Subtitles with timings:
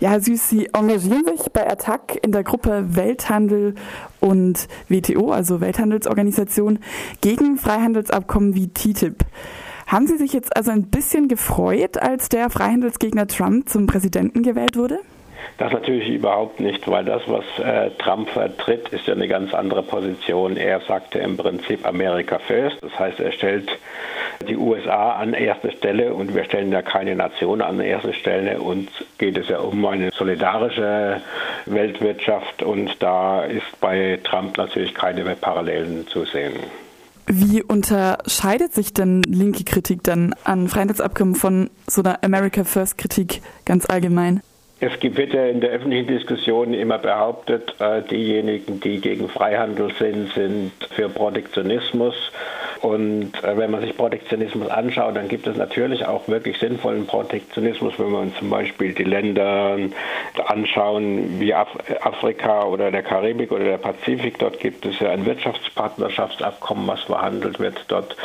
[0.00, 3.74] Ja, Süß, Sie engagieren sich bei Attac in der Gruppe Welthandel
[4.20, 6.78] und WTO, also Welthandelsorganisation,
[7.20, 9.24] gegen Freihandelsabkommen wie TTIP.
[9.88, 14.76] Haben Sie sich jetzt also ein bisschen gefreut, als der Freihandelsgegner Trump zum Präsidenten gewählt
[14.76, 15.00] wurde?
[15.56, 19.82] Das natürlich überhaupt nicht, weil das, was äh, Trump vertritt, ist ja eine ganz andere
[19.82, 20.56] Position.
[20.56, 22.76] Er sagte im Prinzip America first.
[22.82, 23.68] Das heißt, er stellt
[24.46, 28.60] die USA an erste Stelle und wir stellen ja keine Nation an erste Stelle.
[28.60, 28.88] Und
[29.18, 31.20] geht es ja um eine solidarische
[31.66, 36.54] Weltwirtschaft und da ist bei Trump natürlich keine Parallelen zu sehen.
[37.30, 43.42] Wie unterscheidet sich denn linke Kritik dann an Freihandelsabkommen von so einer America First Kritik
[43.66, 44.40] ganz allgemein?
[44.80, 50.32] Es wird ja in der öffentlichen Diskussion immer behauptet, äh, diejenigen, die gegen Freihandel sind,
[50.32, 52.14] sind für Protektionismus.
[52.80, 57.94] Und äh, wenn man sich Protektionismus anschaut, dann gibt es natürlich auch wirklich sinnvollen Protektionismus,
[57.98, 59.76] wenn uns zum Beispiel die Länder
[60.46, 61.68] anschauen, wie Af
[62.02, 64.38] Afrika oder der Karibik oder der Pazifik.
[64.38, 67.84] Dort gibt es ja ein Wirtschaftspartnerschaftsabkommen, was verhandelt wird.
[67.88, 68.16] Dort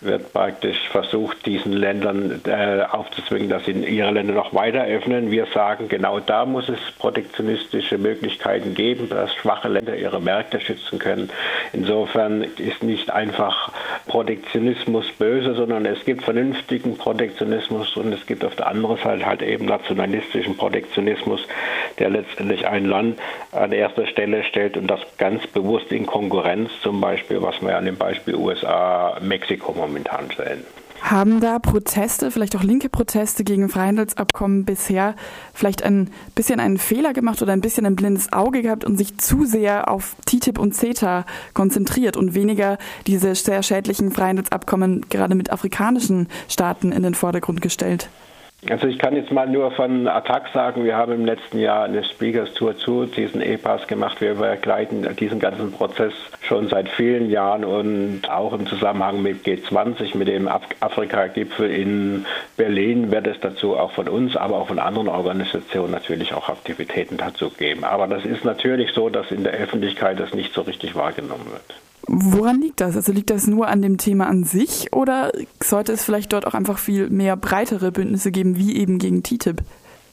[0.00, 5.30] wird praktisch versucht, diesen Ländern äh, aufzuzwingen, dass sie ihre Länder noch weiter öffnen.
[5.30, 10.98] Wir sagen, genau da muss es protektionistische Möglichkeiten geben, dass schwache Länder ihre Märkte schützen
[10.98, 11.30] können.
[11.72, 13.72] Insofern ist nicht einfach
[14.06, 19.42] Protektionismus böse, sondern es gibt vernünftigen Protektionismus und es gibt auf der anderen Seite halt
[19.42, 21.46] eben nationalistischen Protektionismus,
[21.98, 23.18] der letztendlich ein Land
[23.52, 27.84] an erster Stelle stellt und das ganz bewusst in Konkurrenz zum Beispiel, was wir an
[27.84, 30.64] dem Beispiel USA, Mexiko momentan sehen.
[31.02, 35.16] Haben da Proteste, vielleicht auch linke Proteste gegen Freihandelsabkommen bisher
[35.52, 39.18] vielleicht ein bisschen einen Fehler gemacht oder ein bisschen ein blindes Auge gehabt und sich
[39.18, 42.78] zu sehr auf TTIP und CETA konzentriert und weniger
[43.08, 48.08] diese sehr schädlichen Freihandelsabkommen gerade mit afrikanischen Staaten in den Vordergrund gestellt?
[48.70, 52.04] Also ich kann jetzt mal nur von Attac sagen, wir haben im letzten Jahr eine
[52.04, 54.20] Speakers Tour zu diesen E-Pass gemacht.
[54.20, 60.16] Wir begleiten diesen ganzen Prozess schon seit vielen Jahren und auch im Zusammenhang mit G20,
[60.16, 62.24] mit dem Afrika-Gipfel in
[62.56, 67.16] Berlin wird es dazu auch von uns, aber auch von anderen Organisationen natürlich auch Aktivitäten
[67.16, 67.82] dazu geben.
[67.82, 71.74] Aber das ist natürlich so, dass in der Öffentlichkeit das nicht so richtig wahrgenommen wird.
[72.06, 72.96] Woran liegt das?
[72.96, 75.32] Also liegt das nur an dem Thema an sich oder
[75.62, 79.62] sollte es vielleicht dort auch einfach viel mehr breitere Bündnisse geben, wie eben gegen TTIP?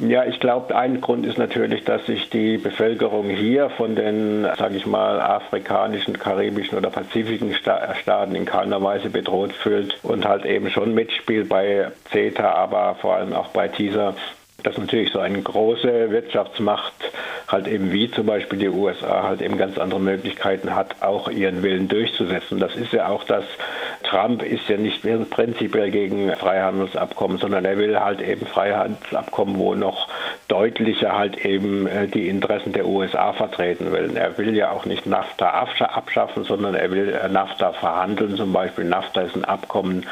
[0.00, 4.76] Ja, ich glaube, ein Grund ist natürlich, dass sich die Bevölkerung hier von den, sage
[4.76, 10.68] ich mal, afrikanischen, karibischen oder pazifischen Staaten in keiner Weise bedroht fühlt und halt eben
[10.70, 14.16] schon mitspielt bei CETA, aber vor allem auch bei TISA
[14.64, 16.92] dass natürlich so eine große Wirtschaftsmacht
[17.46, 21.62] halt eben wie zum Beispiel die USA halt eben ganz andere Möglichkeiten hat, auch ihren
[21.62, 22.58] Willen durchzusetzen.
[22.58, 23.44] Das ist ja auch das,
[24.02, 30.08] Trump ist ja nicht prinzipiell gegen Freihandelsabkommen, sondern er will halt eben Freihandelsabkommen, wo noch
[30.48, 34.16] deutlicher halt eben äh, die Interessen der USA vertreten will.
[34.16, 38.36] Er will ja auch nicht NAFTA abschaffen, sondern er will äh, NAFTA verhandeln.
[38.36, 40.06] Zum Beispiel NAFTA ist ein Abkommen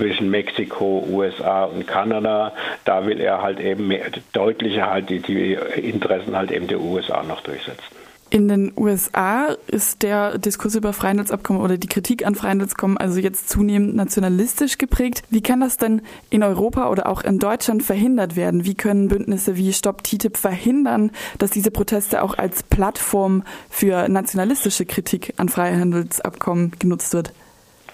[0.00, 2.54] zwischen Mexiko, USA und Kanada.
[2.86, 7.22] Da will er halt eben mehr, deutlicher halt die, die Interessen halt eben der USA
[7.22, 7.84] noch durchsetzen.
[8.30, 13.50] In den USA ist der Diskurs über Freihandelsabkommen oder die Kritik an Freihandelsabkommen also jetzt
[13.50, 15.24] zunehmend nationalistisch geprägt.
[15.30, 16.00] Wie kann das denn
[16.30, 18.64] in Europa oder auch in Deutschland verhindert werden?
[18.64, 24.86] Wie können Bündnisse wie Stop TTIP verhindern, dass diese Proteste auch als Plattform für nationalistische
[24.86, 27.32] Kritik an Freihandelsabkommen genutzt wird?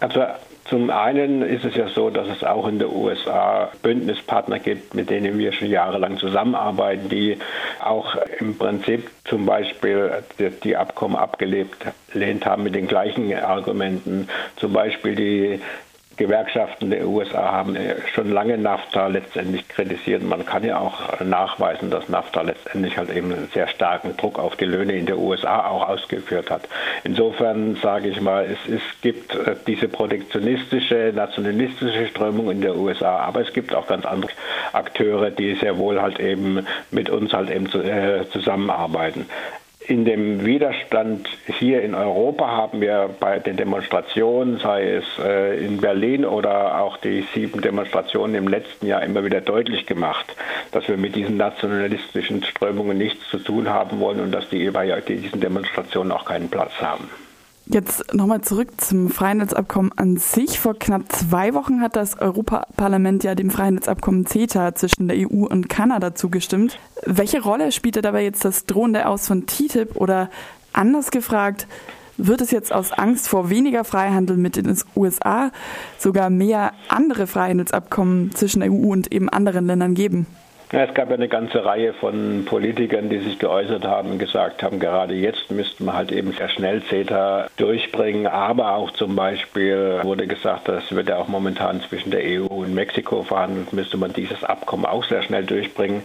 [0.01, 0.25] Also
[0.69, 5.11] zum einen ist es ja so, dass es auch in den USA Bündnispartner gibt, mit
[5.11, 7.39] denen wir schon jahrelang zusammenarbeiten, die
[7.81, 10.11] auch im Prinzip zum Beispiel
[10.65, 11.77] die Abkommen abgelehnt
[12.45, 14.29] haben mit den gleichen Argumenten.
[14.57, 15.61] Zum Beispiel die
[16.17, 17.77] Gewerkschaften der USA haben
[18.15, 20.23] schon lange NAFTA letztendlich kritisiert.
[20.23, 24.57] Man kann ja auch nachweisen, dass NAFTA letztendlich halt eben einen sehr starken Druck auf
[24.57, 26.69] die Löhne in der USA auch ausgeführt hat.
[27.05, 33.19] Insofern sage ich mal, es, es gibt äh, diese protektionistische, nationalistische Strömung in der USA,
[33.19, 34.31] aber es gibt auch ganz andere
[34.73, 39.27] Akteure, die sehr wohl halt eben mit uns halt eben äh, zusammenarbeiten.
[39.89, 45.77] In dem Widerstand hier in Europa haben wir bei den Demonstrationen, sei es äh, in
[45.77, 50.35] Berlin oder auch die sieben Demonstrationen im letzten Jahr, immer wieder deutlich gemacht,
[50.73, 55.01] dass wir mit diesen nationalistischen Strömungen nichts zu tun haben wollen und dass die bei
[55.03, 57.09] diesen Demonstrationen auch keinen Platz haben.
[57.69, 60.61] Jetzt nochmal zurück zum Freihandelsabkommen an sich.
[60.61, 65.69] Vor knapp zwei Wochen hat das Europaparlament ja dem Freihandelsabkommen CETA zwischen der EU und
[65.69, 66.79] Kanada zugestimmt.
[67.05, 70.31] Welche Rolle spielte dabei jetzt das drohende Aus von TTIP oder
[70.73, 71.67] anders gefragt,
[72.19, 75.51] wird es jetzt aus Angst vor weniger Freihandel mit den USA
[75.99, 80.27] sogar mehr andere Freihandelsabkommen zwischen der EU und eben anderen Ländern geben?
[80.73, 84.65] Ja, es gab ja eine ganze Reihe von Politikern, die sich geäußert haben und gesagt
[84.65, 88.27] haben, gerade jetzt müssten wir halt eben sehr schnell CETA durchbringen.
[88.27, 92.75] Aber auch zum Beispiel wurde gesagt, das wird ja auch momentan zwischen der EU und
[92.75, 96.03] Mexiko verhandelt, müsste man dieses Abkommen auch sehr schnell durchbringen,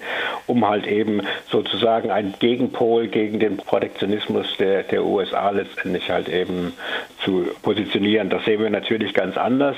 [0.51, 6.73] um halt eben sozusagen ein Gegenpol gegen den Protektionismus der, der USA letztendlich halt eben
[7.23, 8.29] zu positionieren.
[8.29, 9.77] Das sehen wir natürlich ganz anders,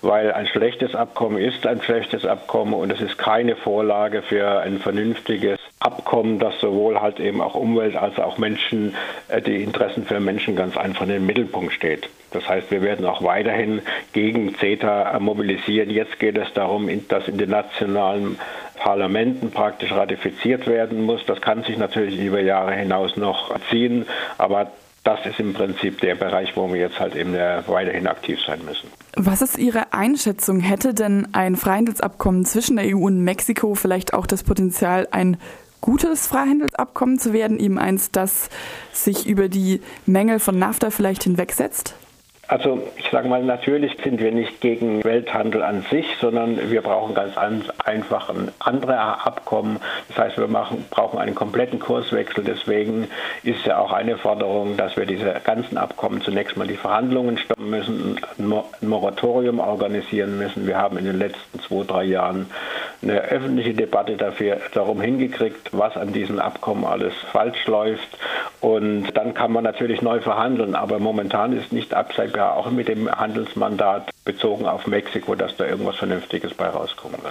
[0.00, 4.78] weil ein schlechtes Abkommen ist ein schlechtes Abkommen und es ist keine Vorlage für ein
[4.78, 8.94] vernünftiges Abkommen, das sowohl halt eben auch Umwelt als auch Menschen,
[9.28, 12.08] äh, die Interessen für Menschen ganz einfach in den Mittelpunkt steht.
[12.30, 13.82] Das heißt, wir werden auch weiterhin
[14.12, 15.90] gegen CETA mobilisieren.
[15.90, 18.38] Jetzt geht es darum, dass in den nationalen
[18.82, 21.24] Parlamenten praktisch ratifiziert werden muss.
[21.26, 24.06] Das kann sich natürlich über Jahre hinaus noch ziehen,
[24.38, 24.72] aber
[25.04, 28.88] das ist im Prinzip der Bereich, wo wir jetzt halt eben weiterhin aktiv sein müssen.
[29.16, 30.60] Was ist Ihre Einschätzung?
[30.60, 35.36] Hätte denn ein Freihandelsabkommen zwischen der EU und Mexiko vielleicht auch das Potenzial, ein
[35.80, 38.48] gutes Freihandelsabkommen zu werden, eben eins, das
[38.92, 41.94] sich über die Mängel von NAFTA vielleicht hinwegsetzt?
[42.52, 47.14] Also ich sage mal, natürlich sind wir nicht gegen Welthandel an sich, sondern wir brauchen
[47.14, 47.34] ganz
[47.82, 49.78] einfach ein andere Abkommen.
[50.08, 52.44] Das heißt, wir machen, brauchen einen kompletten Kurswechsel.
[52.44, 53.08] Deswegen
[53.42, 57.70] ist ja auch eine Forderung, dass wir diese ganzen Abkommen zunächst mal die Verhandlungen stoppen
[57.70, 60.66] müssen, ein Moratorium organisieren müssen.
[60.66, 62.50] Wir haben in den letzten zwei, drei Jahren
[63.00, 68.18] eine öffentliche Debatte dafür, darum hingekriegt, was an diesen Abkommen alles falsch läuft.
[68.62, 73.10] Und dann kann man natürlich neu verhandeln, aber momentan ist nicht absehbar, auch mit dem
[73.10, 77.20] Handelsmandat bezogen auf Mexiko, dass da irgendwas Vernünftiges bei rauskommen wird.